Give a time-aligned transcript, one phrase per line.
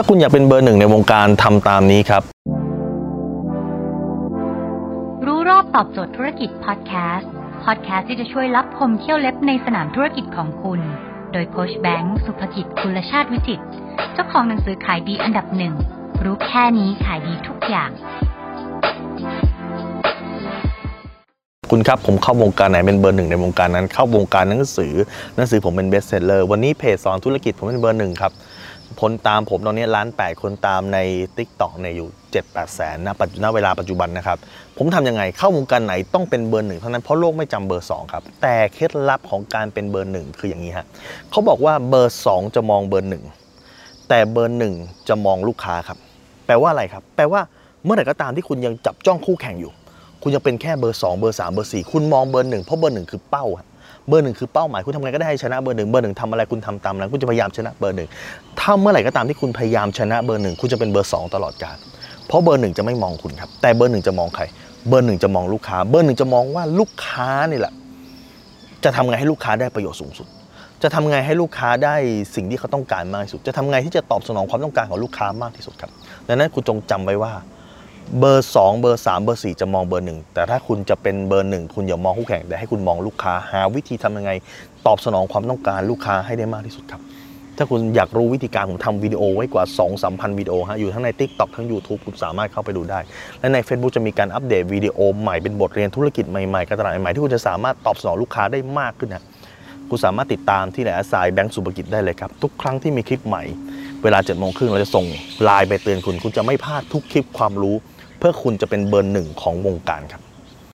[0.00, 2.22] าคุณอยากเป็นเบอร์หนึ่งในวงการทำตามนี้ครับ
[5.26, 7.30] รู้รอบตอบโจทย์ธุรกิจพอดแคสต์
[7.64, 10.80] พอดแคสต์ที่จะช่วยรับพมเที่ยวเล็บในสนามธุรกิจของคุณ
[11.32, 13.64] โดยโคชแบงค์สุภกิจคุลชาติวิจิตร
[14.12, 15.74] เจ้าของหนังสือขายดีอันดับหนึ่ง
[16.24, 17.90] รู้แค่นี้ขายดีทุกอย่าง
[21.70, 24.92] คุณครับ ผมเข้าวงการไหนเป็นเบอร์หนึ่งในวงการนั้น เข้าวงการหนังสือ
[25.36, 28.32] หนังสือผมเป็น best seller วันนี้เพจสอนธุรกิจผมเป็นเบอร์หนึ่งครับ
[29.00, 30.98] คนตามผมตอนนี้ล้านแปดคนตามใน
[31.36, 34.38] TikTok เนี่ยอยู่7 8แสนนะปัจจุบันเวลาปัจจุบันนะครับ
[34.78, 40.86] ผมทำยังไงเข้าวงการไหนต้องเป็นเบอร์หนึ่งเท่านั้นเพราะโลกไม่จำเบอร์สองครับ แต่เคล็ดลับของการเป็นเบอร์หนึ่งคืออย่างนี้ฮะ
[41.30, 43.24] เขาบอกว่าเบอร์สองจะมองเบอร์หนึ่ง
[44.08, 44.74] แต่เบอร์หนึ่ง
[45.08, 45.98] จะมองลูกค้าครับ
[46.46, 47.40] แปลว่าอะไรครับ แปลว่า
[47.84, 49.72] เมื่อไหร่ก็ตามที่คุณยังจับจ้องคู่แข่งอยู่
[50.22, 53.66] คุณยังเป็นแค่เบอร์ 2 เบอร์ 3 เบอร์ 4 คุณมองเบอร์หนึ่งเพราะเบอร์หนึ่งคือเป้าอะ
[54.08, 58.08] เบอร์หนึ่งคือเป้าหมายคุณทำไงก็ได้ให้ชนะเบอร์หนึ่งเบอร์หนึ่งทำอะไรคุณทำตามนั้นคุณจะพยายามชนะเบอร์หนึ่ง
[58.60, 61.76] ถ้าเมื่อไหร่ก็ตามที่คุณพยายามชนะเบอร์หนึ่งคุณจะเป็นเบอร์สองตลอดกาล
[62.26, 64.44] เพราะเบอร์หนึ่งจะไม่มองคุณครับแต่เบอร์หนึ่งจะมองใคร
[64.88, 67.72] เบอร์หนึ่งจะมองลูกค้า เบอร์หนึ่งจะมองว่าลูกค้านี่แหละ
[68.84, 70.26] จะทำไงให้ลูกค้าได้ประโยชน์สูงสุด
[70.82, 71.94] จะทำไงให้ลูกค้าได้
[72.34, 75.90] สิ่งที่เขาต้องการมากที่สุด จะทำไงที่จะตอบสนองความต้องการของลูกค้ามากที่สุดครับ
[76.28, 77.32] ดังนั้นคุณจงจำไว้ว่า
[78.18, 84.30] เบอร์ 2 เบอร์ 3 เบอร์ 4 จะมองเบอร์ 1 แต่ถ้าคุณจะเป็นเบอร์ 1 คุณอย่ามองคู่แข่งแต่ให้คุณมองลูกค้า หาวิธีทำยังไง
[84.86, 87.02] ตอบสนองความต้องการลูกค้าให้ได้มากที่สุดครับ
[87.56, 93.00] ถ้าคุณอยากรู้วิธีการผมทำวิดีโอไว้กว่า 2 3 0 0 0วิดีโอฮะอยู่ทั้งใน TikTok ทั้ง YouTube คุณสามารถเข้าไปดูได้
[93.40, 99.24] และใน Facebook จะมีการอัปเดตวิดีโอใหม่เป็นบทเรียนธุรกิจใหม่ๆการตลาดใหม่ที่คุณจะสามารถตอบสนองลูกค้าได้มากขึ้นนะ
[99.90, 103.42] คุณสามารถติดตามที่ไหนอาสายแบงก์สุภกิจได้เลยครับ ทุกครั้งที่มีคลิปใหม่
[104.02, 105.06] เวลา7จ็ดโมงครึ่งเราจะส่ง
[105.42, 107.76] ไลน์ไปเตือนคุณ คุณจะไม่พลาดทุกคลิปความรู้
[108.18, 110.22] เพื่อคุณจะเป็นเบอร์หนึ่งของวงการครับ